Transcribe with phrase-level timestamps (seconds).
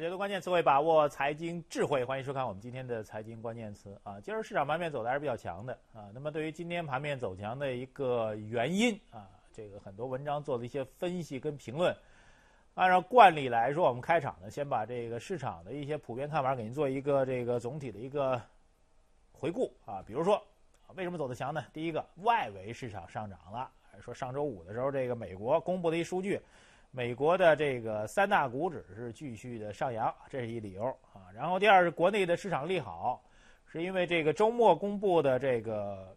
[0.00, 2.02] 解读关键词汇，把握财经智慧。
[2.02, 4.18] 欢迎收看我们今天的财经关键词啊。
[4.18, 6.08] 今儿市场盘面走的还是比较强的啊。
[6.14, 11.94] 那么对于今天盘面走强的一个原因啊，这个很多文章做了一些分析跟评论。
[12.76, 18.40] 按照惯例来说，我们开场呢，先把这个市场的一些普遍看法给您做一个这个总体的一个
[19.32, 20.02] 回顾啊。
[20.06, 20.42] 比如说，
[20.94, 21.62] 为什么走得强呢？
[21.74, 23.70] 第一个，外围市场上涨了。
[24.00, 26.40] 说上周五的时候，这个美国公布的一数据。
[26.92, 31.30] 美国的这个三大股指是继续的上扬，这是一理由啊。
[31.32, 33.22] 然后第二是国内的市场利好，
[33.64, 36.16] 是因为这个周末公布的这个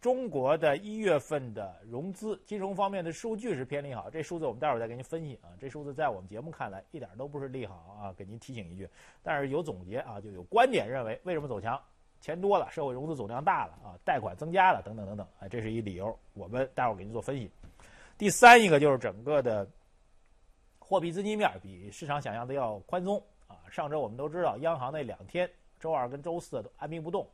[0.00, 4.08] 中国的一月份的融资金融方面的数据是偏利好。
[4.08, 5.50] 这数字我们待会儿再给您分析啊。
[5.58, 8.88] 这数字在我们节目看来一点都不是利好啊，给您提醒一句。
[9.24, 11.76] 但是有总结啊，就有观点认为为什么走强？
[12.20, 16.16] 钱多了，社会融资总量大了啊，贷款增加了等等等等，哎，这是一理由。
[16.34, 17.50] 我们待会儿给您做分析。
[18.16, 19.68] 第三一个就是整个的。
[20.92, 23.16] 货币资金面比市场想象的要宽松
[23.48, 23.56] 啊！
[23.70, 27.26] 上周我们都知道，央行那两天，周二跟周四都按兵不动，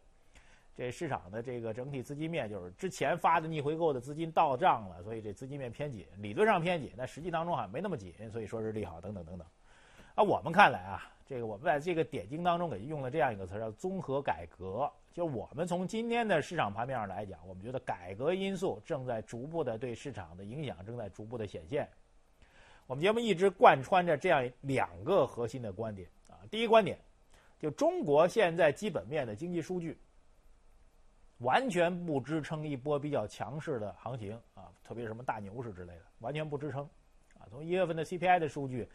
[0.76, 9.44] 这市场的这个整体资金面就是之前发的逆回购的资金到账了，所以这资金面偏紧，理论上偏紧，但实际当中好像没那么紧，所以说是利好等等等等。
[10.14, 21.88] 啊，我们看来啊，这个我们在这个点睛当中给用了这样一个词叫综合改革，就我们从今天的市场盘面上来讲，我们觉得改革因素正在逐步的对市场的影响正在逐步的显现。
[22.88, 26.40] 我们节目一直贯穿着这样两个核心的观点啊。
[26.50, 26.98] 第一观点，
[27.60, 29.94] 就中国现在基本面的经济数据
[31.40, 36.82] 完全不支撑一波比较强势的行情啊，特别是什么大牛市之类的，完全不支撑
[37.38, 37.44] 啊。
[37.50, 38.88] 从一月份的 CPI 的数据，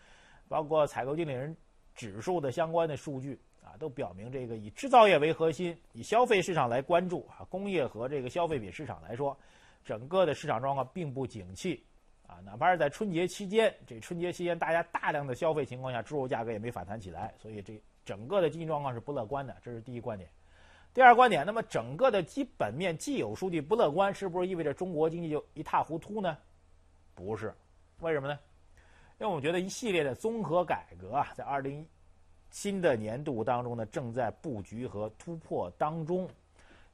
[0.47, 1.55] 包括采购经理人
[1.93, 9.37] 指数的相关的数据啊，都表明这个以制造业为核心、以消费市场来关注啊，工业和这个消费品市场来说，
[9.85, 11.85] 整个的市场状况并不景气。
[12.27, 20.29] 啊，哪怕是在春节期间，这春节期间大家大量的消费情况下，猪肉价格也没反弹起来，所以这整个的经济状况是不乐观的，这是第一观点。
[20.93, 26.37] 第二观点，那么整个的基本面既有数据不乐观，是不是意味着中国经济就一塌糊涂呢？
[27.13, 27.53] 不是，
[27.99, 28.39] 为什么呢？
[29.19, 31.85] 因为我们觉得一系列的综合改革啊，在二零
[32.51, 36.29] 新的年度当中呢，正在布局和突破当中。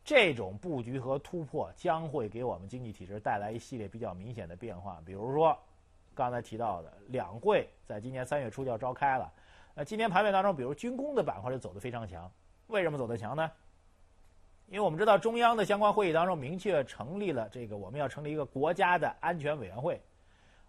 [0.10, 5.00] 这种布局和突破将会给我们经济体制带来一系列比较明显的变化。
[5.06, 5.56] 比如说，
[6.16, 9.32] 刚才提到的两会在今年三月初就要召开了。
[9.76, 12.28] 那今天盘面当中，比如军工的板块就走得非常强。
[12.66, 13.52] 为什么走得强呢？
[14.66, 20.02] 因为我们知道中央的相关会议当中明确成立了这个我们要成立一个国家的安全委员会。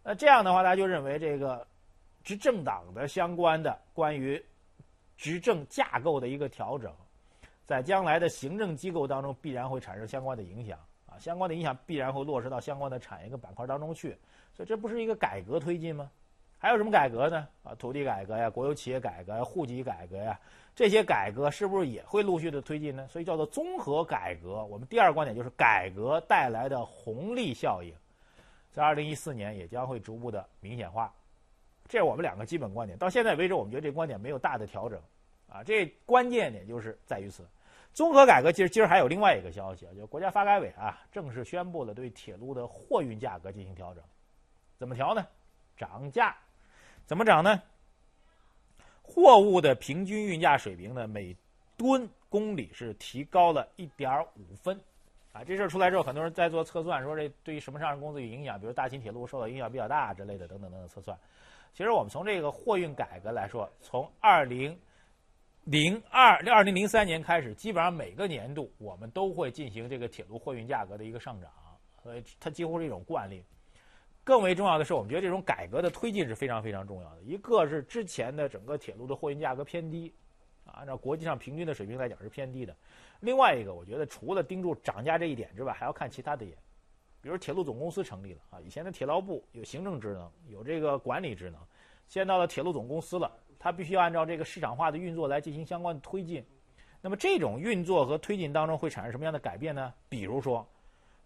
[0.02, 1.66] 那这样的话，大家就认为这个
[2.22, 4.44] 执政党的相关的关于
[5.16, 6.94] 执政架构的一个调整。
[7.70, 10.76] 在将来的行政机构当中，必然会产生相关的影响
[11.06, 14.18] 啊，相关的影响必然会落实到相关的产业跟板块当中去，
[14.52, 16.10] 所以这不是一个改革推进吗？
[16.58, 17.46] 还有什么改革呢？
[17.62, 20.36] 啊，土地改革呀，国有企业改革呀，户籍改革呀，
[20.74, 23.06] 这些改革是不是也会陆续的推进呢？
[23.06, 24.64] 所以叫做综合改革。
[24.64, 27.94] 我们第二观点就是改革带来的红利效应，
[28.72, 31.14] 在二零一四年也将会逐步的明显化，
[31.86, 32.98] 这是我们两个基本观点。
[32.98, 35.00] 到现在为止，我们觉得这观点没有大的调整，
[35.48, 37.46] 啊，这关键点就是在于此。
[37.92, 44.02] 综合改革，其实今儿还有另外一个消息啊，就国家发改委啊正式宣布了对铁路的货运价格进行调整，
[44.78, 45.26] 怎么调呢？
[45.76, 46.34] 涨价，
[47.04, 47.60] 怎么涨呢？
[49.02, 51.36] 货物的平均运价水平呢，每
[51.76, 54.80] 吨公里是提高了一点五分，
[55.32, 61.18] 啊，这事儿出来之后，很多人在做测算，说这对于什么上市公司有影响，比如大秦铁路受到影响比较大之类的，等等等等测算。
[61.74, 64.78] 其实我们从这个货运改革来说，从二零。
[65.70, 71.48] 零二二零零三年开始，基本上每个年度我们都会进行这个铁路货运价格的一个上涨，
[72.02, 73.44] 所以它几乎是一种惯例。
[74.24, 77.22] 更为重要的是，我们觉得这种改革的推进是非常非常重要的。
[77.22, 80.12] 一个是之前的整个铁路的货运价格偏低，
[80.64, 82.74] 啊，按照国际上平均的水平来讲是偏低的。
[83.20, 86.58] 另外一个，我觉得除了盯住涨价这一点之外，还要看其他的点，
[87.22, 91.60] 比如铁路总公司成立了啊，以前的铁道部有行政职能，有这个管理职能，
[92.08, 93.30] 现在到了铁路总公司了。
[93.62, 96.42] 它必须要按照这个市场化的运作来进行相关的推进，
[97.02, 99.92] 那么这种运作和推进当中会产生什么样的改变呢？
[100.08, 100.66] 比如说，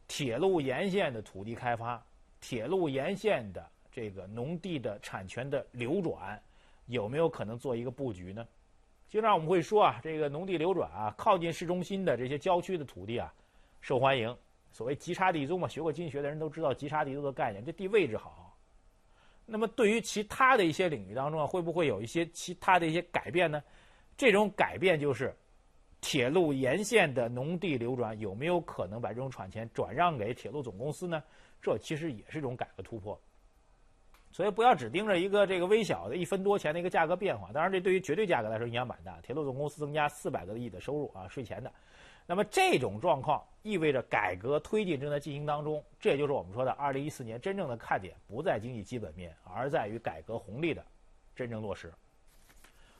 [0.09, 2.05] 铁路沿线的土地开发，
[2.41, 6.43] 铁路沿线的这个农地的产权的流转，
[6.87, 8.45] 有没有可能做一个布局呢？
[9.09, 13.33] 经常我们会说啊，这个农地流转啊，靠近市中心的这些郊区的土地啊，
[13.81, 14.37] 受欢迎。
[14.73, 18.44] 所谓极差地租嘛，学过经济学的人都知道极差地租的概念，这地位置好。
[19.47, 23.63] 那么，对于其他的一些领域当中啊，会不会有一些其他的一些改变呢？
[24.17, 25.35] 这种改变就是，
[26.01, 31.23] 铁路沿线的农地流转有没有可能把这种产权转让给铁路总公司呢？
[31.61, 33.19] 这其实也是一种改革突破。
[34.33, 37.53] 所以不要只盯着一个这个微小的一分多钱的一个价格变化。
[37.53, 39.21] 当然，这对于绝对价格来说影响蛮大。
[39.21, 41.71] 铁路总公司增加四百个亿的收入啊，税前的。
[42.27, 45.83] 那么这种状况意味着改革推进正在进行当中。
[46.01, 50.85] 这也就是我们说的，二零一四年真正的看点不在经济基本面，而在于改革红利的
[51.37, 51.93] 真正落实。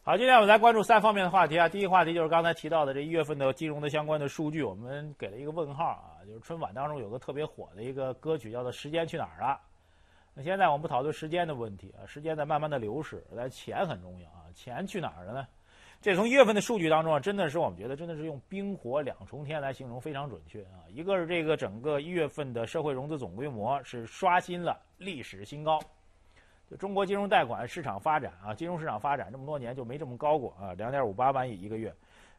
[0.03, 1.67] 好，今天我们来关注三方面的话题啊。
[1.67, 9.55] 第一个话题就是刚才提到的这一月份的金融的相关的数据，我们给了一个问号啊，就是春晚当中有个特别火的一个歌曲叫做《时间去哪儿了》。
[10.35, 15.49] 那现在我们不讨论时间的问题啊，时间在慢慢的流逝，但钱很重要啊，钱去哪儿了呢？
[16.05, 20.85] 这从一月份的数据当中啊，真的是我们觉得真的是用冰火两重天来形容非常准确啊。
[20.91, 25.81] 一个是这个整个一月份的社会融资总规模是刷新了历史新高，
[26.71, 31.91] 就中国金融贷款市场发展啊，金融市场发展这么多年就没这么高过啊，两点五八万亿一个月。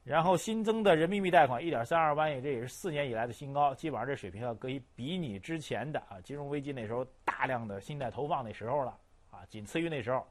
[0.04, 8.96] 然后新增的人民币贷款一点三二万亿，这也是四年以来的新高，基本上这水平要可以比拟之前的啊金融危机那时候大量的信贷投放那时候了
[9.32, 10.24] 啊，仅次于那时候，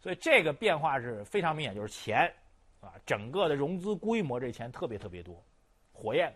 [0.00, 2.28] 所以这个变化是非常明显，就是钱
[2.80, 5.42] 啊整个的融资规模这钱特别特别多，
[5.92, 6.34] 火焰。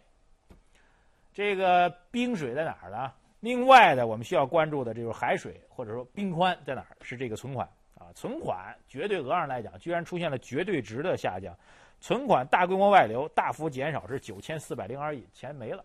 [1.32, 3.12] 这个冰水在哪儿呢？
[3.41, 6.96] 另外的我们需要关注的，这就是海水或者说冰宽在哪儿？
[7.02, 7.69] 是这个存款
[7.99, 11.55] 啊，存款绝对额上来讲，居然出现了绝对值的下降。
[12.00, 15.85] 存款大规模外流大幅减少是九千四百零二亿，钱没了，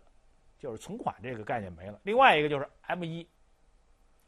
[0.57, 1.99] 就是存款这个概念没了。
[2.03, 3.27] 另外一个就是 M 一，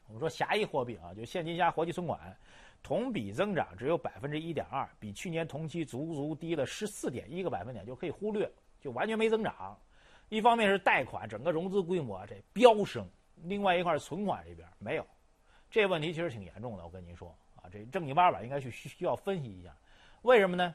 [0.07, 2.19] 我们说狭义货币啊，就现金加活期存款，
[2.83, 9.77] 同比增长只有百分之一点二，比去年同期足足低了十四点一个百分点，就可以忽略，就完全没增长。
[10.29, 13.07] 一方面是贷款整个融资规模这飙升，
[13.43, 15.05] 另外一块存款这边没有，
[15.69, 16.83] 这问题其实挺严重的。
[16.83, 19.75] 我跟您说啊，这正经八百应该去需要分析一下，
[20.21, 20.73] 为什么呢？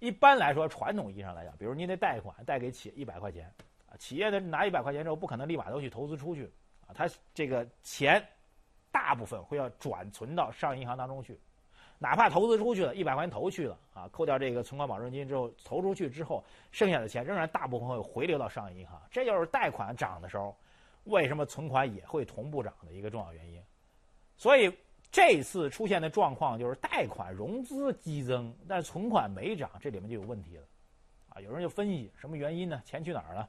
[0.00, 3.52] 一般来说，传统意义上来讲，比如您的贷款贷给企业一百块钱，
[3.86, 6.50] 啊，企业的拿一百块钱之后，不可能立马都去投资出去，
[6.86, 8.24] 啊，他这个钱
[8.98, 11.38] 大部分会要转存到商业银行当中去，
[11.98, 16.42] 哪怕投资出去了，一百块钱投去了，啊，扣掉这个存款保证金之后，投出去之后，
[16.72, 20.56] 剩下的钱仍然大部分会回流到商业银行，这就是贷款涨的时候，
[21.04, 23.62] 为什么存款也会同步涨的一个重要原因，
[24.36, 24.76] 所以。
[25.10, 30.62] 这次出现的状况就是贷款融资激增，但存款没涨，这里面就有问题了，
[31.30, 32.82] 啊，有人就分析什么原因呢？
[32.84, 33.48] 钱去哪儿了？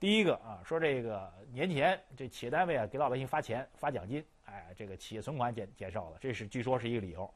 [0.00, 7.28] 第一个啊，说这个年前这企业单位啊给老百姓发钱发奖金，哎，这个企业存款减减少了，这是据说是一个理由。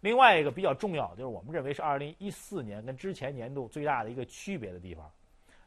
[0.00, 5.10] 另外一个比较重要，就是我们认为是二零一四年跟之前年度最大的一个区别的地方，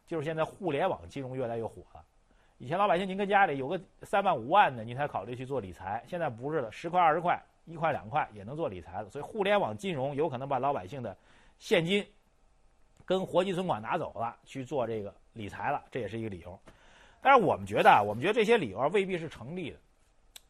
[0.06, 2.04] 就是现在互联网金融越来越火了。
[2.58, 7.42] 以前老百姓您跟家里有个三万五万的，您才考虑去做理财，现在不是了，十块二十块。
[7.66, 11.16] 一块两块也能做理财了，所以互联网金融有可能把老百姓的
[11.60, 12.06] 现金
[13.06, 16.60] 跟活期存款拿走了，去做这个理财了，这也是一个理由。
[17.22, 19.78] 但是我们觉得啊，我们觉得这些理由未必是成立的，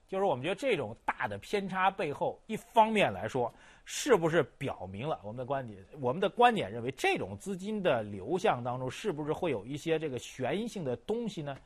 [0.08, 3.54] 就是我们觉得这种大的偏差背后，一方面来说，
[3.86, 5.84] 是不是表明了我们的观点？
[6.00, 11.58] 我们的观点认为，这种资金的流向当中，是不是会有一些这个悬疑性的东西呢？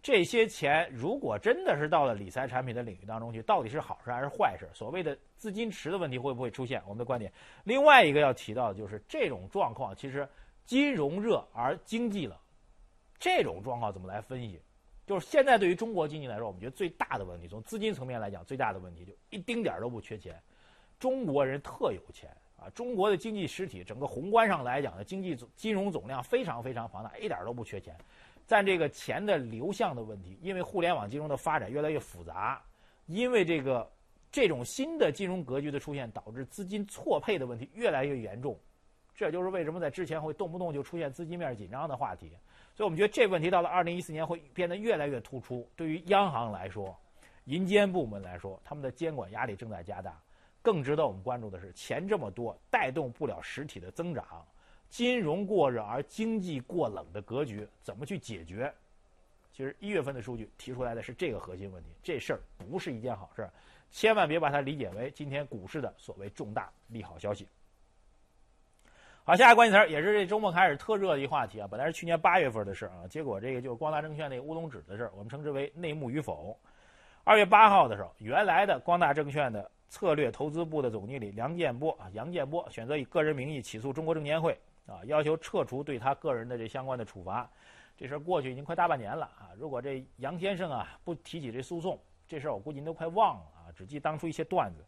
[0.00, 4.68] 这些钱如果真的是到了理财产品的领域当中去，到底是好事还是坏事？
[4.74, 6.82] 所谓的资金池的问题会不会出现？
[6.86, 7.32] 我们的观点。
[7.62, 10.28] 另外一个要提到的就是这种状况，其实
[10.64, 12.36] 金融热而经济冷，
[13.22, 14.60] 这种状况怎么来分析？
[15.06, 20.36] 就是现在对于中国经济来说，我们觉得最大的问题，从资金层面来讲，最大的问题就一丁点儿都不缺钱，
[20.98, 22.68] 中国人特有钱啊！
[22.74, 27.96] 中国的经济实体整个宏观上来讲的经济总金融总量非常非常庞大，一点都不缺钱。
[28.48, 32.60] 但这个钱的流向的问题，因为互联网金融的发展越来越复杂，
[33.06, 33.88] 因为这个
[34.32, 38.58] 这种新的金融格局的出现，导致资金错配的问题越来越严重。
[39.14, 42.32] 这就是为什么在之前会动不动就出现资金面紧张的话题。
[42.82, 45.64] 所以我们觉得这问题到了二零一四年会变得越来越突出。
[45.76, 46.98] 对于央行来说，
[47.44, 50.20] 银监部门来说，他们的监管压力正在加大。
[50.62, 54.44] 更值得我们关注的是，钱这么多，带动不了实体的增长。
[54.88, 58.74] 金融过热而经济过冷的格局怎么去解决？
[59.52, 63.48] 其实一月份的数据提出来的是这个核心问题，这事儿不是一件好事，
[63.92, 67.46] 千万别把它理解为今天股市的所谓重大利好消息。
[69.24, 76.58] 好，下一个关键词儿也是这周末开始特热的一话题啊，本来是去年八月份的事儿啊，结果这个就是光大证券那个乌龙指的事儿，我们称之为内幕与否。
[77.22, 84.58] 二月八号的时候，原来的光大证券的策略投资部的总经理梁建波啊，杨建波选择以个人名义起诉中国证监会。
[84.86, 87.48] 啊，要求撤除对他个人的这相关的处罚，
[87.96, 89.54] 这事儿过去已经快大半年了啊！
[89.56, 94.84] 如果这杨先生啊不提起这诉讼，这事儿我估计您都快忘了啊，只记当初一些段子。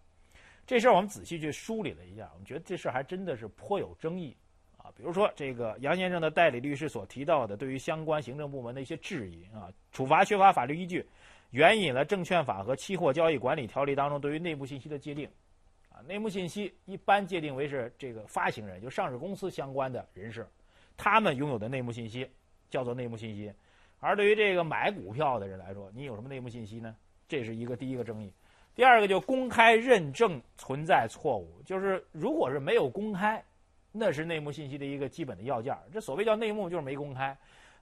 [0.67, 4.37] 这事儿我们仔细去梳理了一下，我们觉得这事儿还真的是颇有争议
[4.79, 4.91] 啊。
[4.97, 11.07] 比如说这个杨先生的代理律师所提到的对于相关行政部门的一些质疑啊，处罚缺乏法律依据，
[11.51, 15.29] 援引了证券法和期货交易管理条例当中对于内幕信息的界定。
[15.91, 20.47] 啊，内幕信息一般界定为是这个发行人，就上市公司相关的人士，
[20.97, 22.29] 他们拥有的内幕信息
[22.69, 23.53] 叫做内幕信息。
[24.01, 26.97] 而对于这个买股票的人来说，你有什么内幕信息呢？
[27.29, 28.33] 这是一个第一个争议。
[28.75, 33.43] 第二个就公开认证存在错误，就是如果是没有公开，
[33.93, 35.77] 那是内幕信息的一个基本的要件。
[35.93, 37.37] 这所谓叫内幕，就是没公开。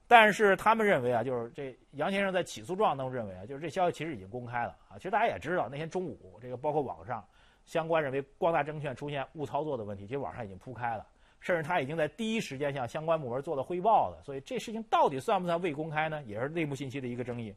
[0.05, 4.97] 但是他们认为啊，就是这杨先生在起诉状当中认为啊，就是这消息其实已经公开了啊。
[4.97, 7.25] 其实大家也知道，那天中午这个包括网上
[7.65, 11.07] 相关认为光大证券出现误操作的问题，其实网上已经铺开了，
[11.39, 14.21] 甚至他已经在第一时间向相关部门做了汇报了。
[14.23, 16.21] 所以这事情到底算不算未公开呢？
[16.27, 17.55] 也是内幕信息的一个争议。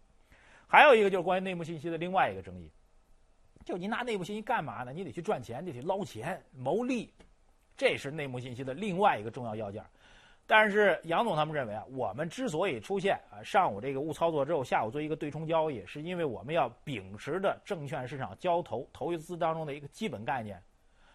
[0.68, 2.70] 还有一个就是关于内幕信息的另外一个争议，
[3.66, 4.92] 就你拿内幕信息干嘛呢？
[4.92, 7.12] 你得去赚钱，得去捞钱牟利，
[7.76, 9.84] 这是内幕信息的另外一个重要要件。
[10.46, 20.62] 但是杨总他们认为啊，我们之所以出现啊上午这个误操作之后，下午做一个对冲交易，是因为我们要秉持着证券市场交投投资当中的一个基本概念，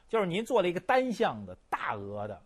[0.10, 2.44] 就是您做了一个单向的大额的、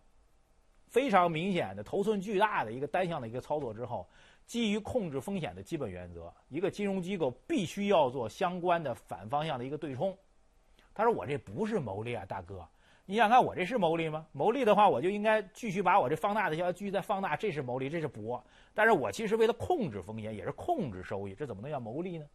[0.86, 4.08] 非常明显的头寸巨大的一个单向的一个操作之后，
[4.46, 10.16] 基于控制风险的基本原则，一个金融机构必须要做相关的反方向的一个对冲。
[10.94, 12.66] 他说：“我这不是牟利啊，大哥。”
[13.08, 14.26] 你想看我这是牟利吗？
[14.32, 18.42] 牟利的话，我就应该继续把我这放大的消息继续再放大，这是牟利，这是博。
[18.74, 22.26] 但是我其实为了控制风险，也是控制收益，这怎么能叫牟利呢？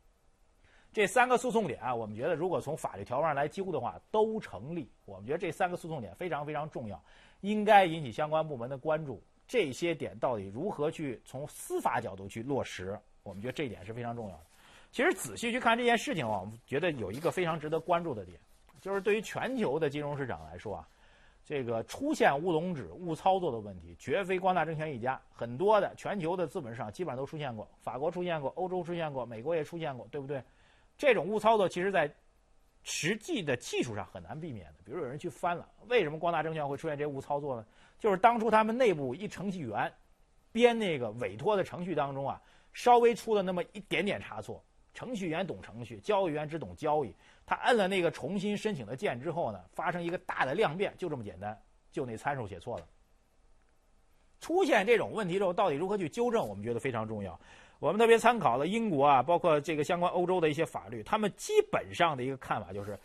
[0.94, 4.90] 这三个诉讼点啊，我们觉得如果从法律条文上来揪的话，都成立。
[5.06, 7.02] 我们觉得这三个诉讼点非常非常重要，
[7.42, 9.22] 应该引起相关部门的关注。
[9.52, 12.98] 这些点到底如何去从司法角度去落实？
[13.22, 14.44] 我们觉得这一点是非常重要的。
[14.94, 18.40] 其实仔细去看这件事情啊，我们觉得有一个非常值得关注的点。
[18.80, 20.88] 就是对于全球的金融市场来说啊，
[21.44, 30.42] 这个出现乌龙指、误操作的问题，绝非光大证券一家，很多的全球的资本市场基本上都出现过，法国出现过，欧洲出现过，美国也出现过，对不对？
[30.98, 32.10] 这种误操作其实在
[32.84, 34.76] 实际的技术上很难避免的。
[34.86, 37.66] 比如有人去翻了，为什么光大证券会出现这误操作呢？
[38.02, 39.90] 就是当初他们内部一程序员
[40.52, 42.42] 编那个委托的程序当中啊，
[42.74, 44.62] 稍微出了那么一点点差错。
[44.94, 47.16] 程序员懂程序，交易员只懂交易。
[47.46, 51.58] 他摁了那个重新申请的键之后呢，发生一个大的量变，就这么简单，
[51.92, 52.86] 就那参数写错了。
[54.42, 56.46] 出现这种问题之后，到底如何去纠正？
[56.46, 57.40] 我们觉得非常重要。
[57.80, 63.00] 我们特别参考了英国啊，包括这个相关欧洲的一些法律，他们基本上的一个看法就是，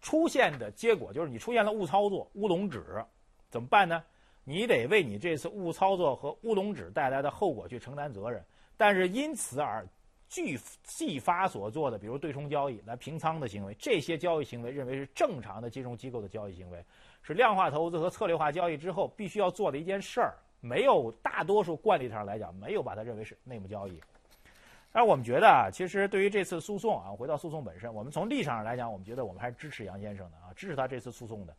[0.00, 3.04] 出现的结果就是你出现了误操作、乌龙指，
[3.50, 4.02] 怎么办呢？
[4.48, 8.42] 你得为你这次误操作和乌龙指带来的后果去承担责任，
[8.78, 9.86] 但是因此而。
[10.30, 16.84] 据继发所做的，比如对冲交易来平仓的行为，这些交易行为认为是正常的金融机构的交易行为，
[17.22, 20.34] 是量化投资和策略化交易之后必须要做的一件事儿。
[20.60, 23.98] 没有大多数惯例上来讲，没有把它认为是内幕交易。
[24.92, 31.56] 但我们觉得啊，其实对于这次诉讼啊，回到诉讼本身，我们从立场上来讲，我们觉得我们还是支持杨先生的啊，支持他这次诉讼的。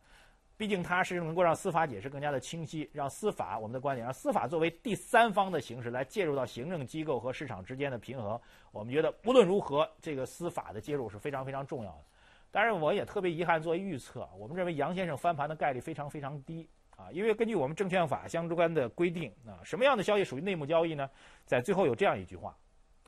[0.60, 8.38] 毕竟它是能够让司法解释更加的清晰，让司法我们的观点，让司法作为第三方的形式来介入到行政机构和市场之间的平衡。
[8.70, 12.04] 我们觉得无论如何，这个司法的介入是非常非常重要的。
[12.50, 21.08] 当然，我也特别遗憾做预测，我们认为杨先生翻盘的概率非常非常低啊，因为根据我们证券法相关的规定啊，什么样的消息属于内幕交易呢？
[21.46, 22.54] 在最后有这样一句话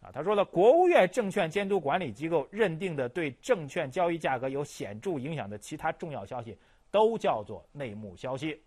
[0.00, 6.56] 啊，他说了，国务院证券监督管理机构认定的对证券交易价格有显著影响的其他重要消息。
[6.92, 8.62] 都叫做内幕消息。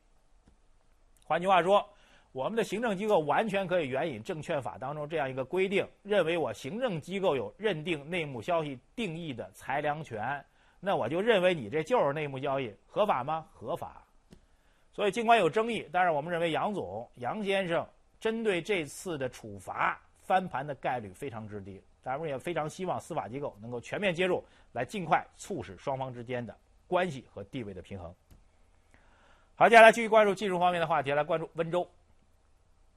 [1.23, 1.87] 换句话说，
[2.33, 10.43] 我们的行政机构完全可以援引证券法当中这样一个规定，认为我行政机构有认定内幕消息定义的裁量权，
[10.81, 13.47] 那我就认为你这就是内幕交易，合法吗？
[13.53, 14.03] 合法。
[14.91, 17.87] 所以尽管有争议，但是我们认为杨总杨先生
[18.19, 21.81] 针对这次的处罚翻盘的概率非常之低。
[22.01, 26.55] 咱们也非常希望司法机构能够全面介入，来尽快促使双方之间的。
[26.87, 28.13] 关系和地位的平衡。
[29.55, 31.87] 好，接下来继续关注技术方面的话题，来关注温州。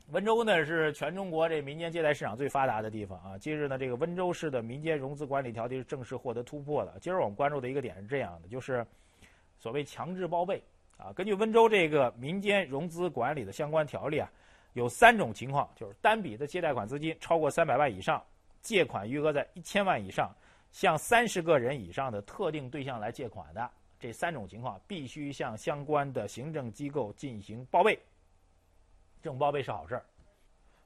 [0.09, 3.37] 温州呢是全中国这民间借贷市场最发达的地方啊。
[3.37, 6.97] 今日呢，这个温州市的民间融资管理条例正式获得突破了。
[6.99, 8.87] 今儿我们关注的一个点是这样的，就是
[9.59, 10.63] 所谓强制报备
[10.97, 11.13] 啊。
[11.13, 14.31] 根据温州这个民间融资管理的相关条例啊，
[14.73, 18.25] 有三种情况，就是单笔的借贷款资金超过三百万以上，
[18.63, 20.35] 借款余额在一千万以上，
[20.73, 23.71] 向三十个人以上的特定对象来借款的。
[23.99, 27.99] 这三种情况必须向相关的行政机构进行报备，
[29.23, 30.05] 这种报备是好事儿。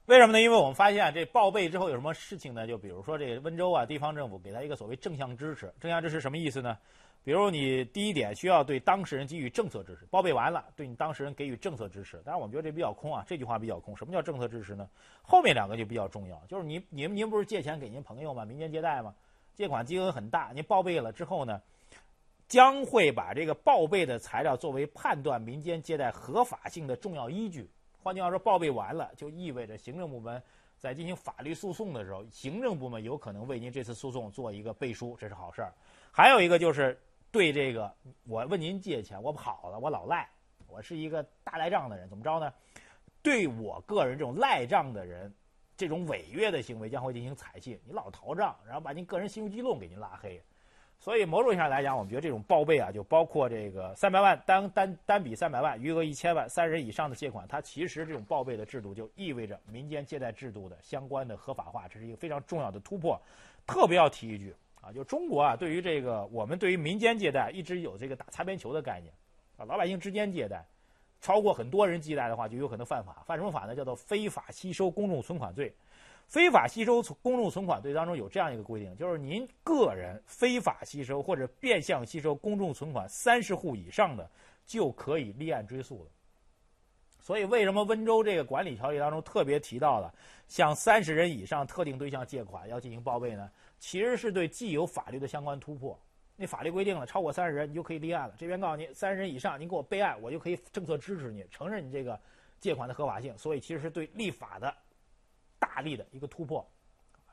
[0.05, 0.41] 为什么呢？
[0.41, 2.67] 因为我们发现这报备之后有什么事情呢？
[2.67, 5.73] 就比如说这个温州啊，地方政府给他一个所谓正向支持。
[5.79, 6.77] 正向支持什么意思呢？
[7.23, 12.17] 比如你第一点需要对当事人给予政策支持，报备完了对你当事人给予政策支持。
[12.25, 13.95] 当然我们觉得这比较空啊，这句话比较空。
[13.95, 14.89] 什么叫政策支持呢？
[15.21, 18.43] 后面两个就比较重要，就是你你们您不是借钱给您朋友吗？
[18.43, 19.15] 民间借贷吗？
[19.55, 21.61] 借款金额很大，您报备了之后呢，
[22.47, 27.69] 将会把这个报备的材料作为判断民间借贷合法性的重要依据。
[28.01, 30.41] 换句话说，报备完了就意味着行政部门
[30.77, 35.73] 在进行法律诉讼的时候，行政部门有可能为您这次诉讼做一个背书，这是好事儿。
[36.11, 36.99] 还有一个就是
[37.31, 37.91] 对这个，
[38.27, 40.29] 我问您借钱，我跑了，我老赖，
[40.67, 42.53] 我是一个大赖账的人，怎么着呢？
[43.21, 45.33] 对我个人这种赖账的人，
[45.77, 47.79] 这种违约的行为将会进行采信。
[47.85, 50.43] 你老逃账，然后把您个人信用记录给您拉黑。
[51.03, 63.21] 所以某种意义上来讲，我们觉得这种报备啊，就包括这个三百万单单单笔三百万，余额一千万，三人以上的借款，它其实这种报备的制度就意味着民间借贷制度的相关的合法化，这是一个非常重要的突破。
[63.67, 69.13] 特别要提一句啊，就中国啊，对于这个我们对于民间借贷一直有这个打擦边球的概念
[69.57, 70.65] 啊，老百姓之间借贷。
[71.19, 73.23] 超过很多人借贷的话，就有可能犯法。
[73.25, 73.73] 犯什么法呢？
[73.73, 75.73] 叫做非法吸收公众存款罪。
[76.27, 84.29] 非法吸收公众存款罪当中有这样一个规定，就是您个人非法吸收或者变相吸收公众存款三十户以上的，
[84.65, 86.09] 就可以立案追诉了。
[87.19, 90.13] 所以，为什么温州这个管理条例当中特别提到了
[90.49, 93.49] 向三十人以上特定对象借款要进行报备呢？
[93.79, 95.97] 其实是对既有法律的相关突破。
[96.35, 98.35] 那法律规定了，超过三十人你就可以立案了。
[98.37, 102.19] 这边告诉你，三十人以上，您给我备案，我就可以政策支持你，承认你这个
[102.59, 103.37] 借款的合法性。
[103.37, 104.75] 所以，其实是对立法的
[105.63, 106.65] 大力的一个突破。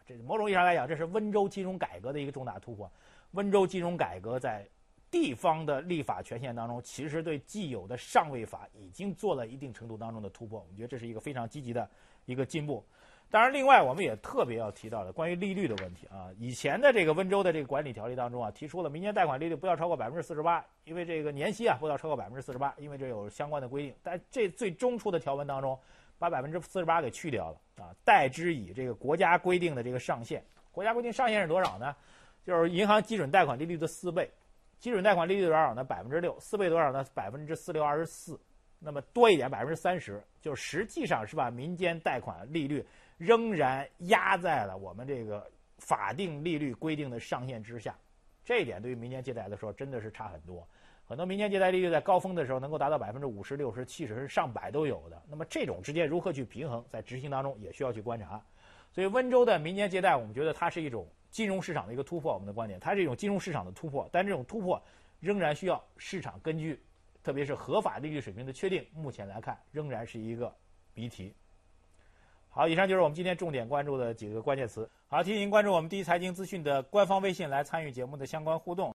[0.07, 2.89] 这是某种意义上来讲，这是温州金融改革的一个重大突破。
[3.33, 4.65] 温州金融改革在
[5.11, 10.61] 地方的立法权限当中，其实对既有的上位法已经做了一定程度当中的突破。
[10.61, 11.89] 我们觉得这是一个非常积极的
[12.27, 12.85] 一个进步。
[13.29, 23.95] 当然，另外我们也特别要提到的关于利率的问题啊，以前的这个温州的这个管理条例当中啊，提出了民间贷款利率不要超过百分之四十八，因为这个年息啊不要超过百分之四十八，因为这有相关的规定。
[24.03, 25.79] 但这最终出的条文当中，
[26.21, 30.45] 把百分之四十八给去掉了啊，代之以这个国家规定的这个上限。
[30.71, 31.97] 国家规定上限是多少呢？
[32.45, 34.31] 就是银行基准贷款利率的四倍，
[34.79, 35.83] 基准贷款利率多少呢？
[35.83, 37.03] 百分之六，四倍多少呢？
[37.15, 38.39] 百分之四六二十四，
[38.79, 42.87] 那么多一点百分之三十，就实际上是把民间贷款利率。
[43.17, 47.95] 仍然压在了我们这个法定利率规定的上限之下，
[48.43, 50.67] 这一点对于民间借贷来说真的是差很多。
[51.11, 55.21] 很多民间借贷利率在高峰的时候能够达到百分之五十、六十、七十甚至上百都有的。
[55.29, 58.41] 那么这种之间如何去平衡，在执行当中也需要去观察。
[58.93, 62.33] 所以温州的民间借贷，我们觉得它是一种金融市场的一个突破。
[62.33, 64.81] 我们的观点，它是一种金融市场的突破，但这种突破
[65.19, 66.81] 仍然需要市场根据，
[67.25, 68.87] 特别是合法利率水平的确定。
[68.95, 70.55] 目前来看，仍然是一个
[70.95, 71.35] 谜题。
[72.51, 74.89] 好，以上就是我们今天重点关注的几个关键词。
[75.09, 78.89] 好，提醒您关注我们第一财经资讯的官方微信，来参与节目的相关互动。